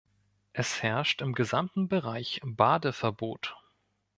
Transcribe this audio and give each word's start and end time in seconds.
Es 0.51 0.81
herrscht 0.81 1.21
im 1.21 1.35
gesamten 1.35 1.87
Bereich 1.87 2.41
Badeverbot. 2.43 3.55